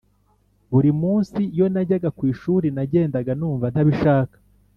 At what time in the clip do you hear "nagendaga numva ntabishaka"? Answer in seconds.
2.75-4.35